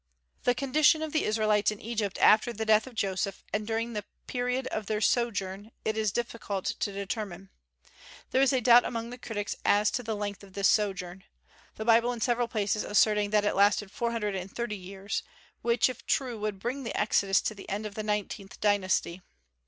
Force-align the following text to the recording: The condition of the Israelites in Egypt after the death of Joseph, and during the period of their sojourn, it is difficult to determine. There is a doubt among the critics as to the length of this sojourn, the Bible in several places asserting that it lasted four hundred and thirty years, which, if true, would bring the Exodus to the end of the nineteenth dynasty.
The 0.45 0.55
condition 0.55 1.03
of 1.03 1.13
the 1.13 1.25
Israelites 1.25 1.69
in 1.69 1.79
Egypt 1.79 2.17
after 2.17 2.51
the 2.51 2.65
death 2.65 2.87
of 2.87 2.95
Joseph, 2.95 3.43
and 3.53 3.67
during 3.67 3.93
the 3.93 4.03
period 4.25 4.65
of 4.71 4.87
their 4.87 4.99
sojourn, 4.99 5.69
it 5.85 5.95
is 5.95 6.11
difficult 6.11 6.65
to 6.79 6.91
determine. 6.91 7.51
There 8.31 8.41
is 8.41 8.51
a 8.51 8.61
doubt 8.61 8.83
among 8.83 9.11
the 9.11 9.19
critics 9.19 9.55
as 9.63 9.91
to 9.91 10.01
the 10.01 10.15
length 10.15 10.43
of 10.43 10.53
this 10.53 10.67
sojourn, 10.67 11.25
the 11.75 11.85
Bible 11.85 12.11
in 12.13 12.19
several 12.19 12.47
places 12.47 12.83
asserting 12.83 13.29
that 13.29 13.45
it 13.45 13.53
lasted 13.53 13.91
four 13.91 14.11
hundred 14.11 14.33
and 14.33 14.49
thirty 14.51 14.75
years, 14.75 15.21
which, 15.61 15.87
if 15.87 16.03
true, 16.07 16.39
would 16.39 16.57
bring 16.57 16.81
the 16.81 16.99
Exodus 16.99 17.39
to 17.41 17.53
the 17.53 17.69
end 17.69 17.85
of 17.85 17.93
the 17.93 18.01
nineteenth 18.01 18.59
dynasty. 18.59 19.21